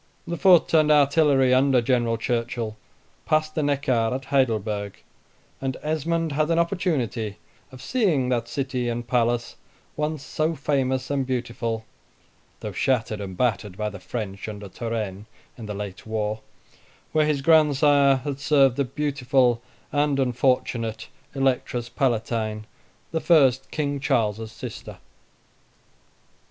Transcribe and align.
The 0.25 0.35
foot 0.35 0.73
and 0.73 0.91
artillery 0.91 1.53
under 1.53 1.79
General 1.79 2.17
Churchill 2.17 2.75
passed 3.27 3.53
the 3.53 3.61
Neckar, 3.61 4.15
at 4.15 4.25
Heidelberg; 4.25 4.97
and 5.61 5.77
Esmond 5.83 6.31
had 6.31 6.49
an 6.49 6.57
opportunity 6.57 7.37
of 7.71 7.83
seeing 7.83 8.29
that 8.29 8.47
city 8.47 8.89
and 8.89 9.07
palace, 9.07 9.57
once 9.95 10.23
so 10.23 10.55
famous 10.55 11.11
and 11.11 11.23
beautiful 11.23 11.85
(though 12.61 12.71
shattered 12.71 13.21
and 13.21 13.37
battered 13.37 13.77
by 13.77 13.91
the 13.91 13.99
French, 13.99 14.49
under 14.49 14.67
Turenne, 14.69 15.27
in 15.55 15.67
the 15.67 15.75
late 15.75 16.07
war), 16.07 16.39
where 17.11 17.27
his 17.27 17.43
grandsire 17.43 18.15
had 18.23 18.39
served 18.39 18.77
the 18.77 18.85
beautiful 18.85 19.61
and 19.91 20.19
unfortunate 20.19 21.09
Electress 21.35 21.89
Palatine, 21.89 22.65
the 23.11 23.21
first 23.21 23.69
King 23.69 23.99
Charles's 23.99 24.51
sister. 24.51 24.97